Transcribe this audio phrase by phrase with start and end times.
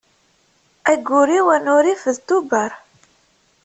[0.91, 2.71] Aggur-iw anurif d Tubeṛ.